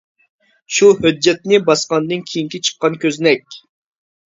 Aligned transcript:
شۇ 0.77 0.89
ھۆججەتنى 1.03 1.61
باسقاندىن 1.69 2.25
كېيىنكى 2.33 2.63
چىققان 2.71 2.99
كۆزنەك. 3.07 3.49